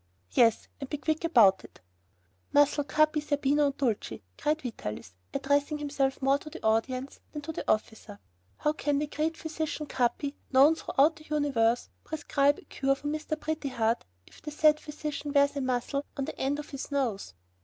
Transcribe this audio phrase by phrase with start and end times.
[0.31, 1.79] "Yes, and be quick about it!"
[2.51, 7.51] "Muzzle Capi, Zerbino, and Dulcie," cried Vitalis, addressing himself more to the audience than to
[7.51, 8.17] the officer;
[8.57, 13.39] "how can the great physician, Capi, known throughout the universe, prescribe a cure for Mr.
[13.39, 17.35] Pretty Heart, if the said physician wears a muzzle on the end of his nose?"